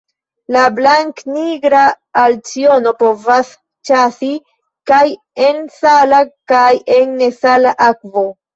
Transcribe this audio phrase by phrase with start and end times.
[0.53, 1.81] La Blanknigra
[2.21, 3.53] alciono povas
[3.91, 4.31] ĉasi
[4.93, 5.05] kaj
[5.51, 6.25] en sala
[6.57, 6.67] kaj
[6.99, 8.29] en nesala akvo.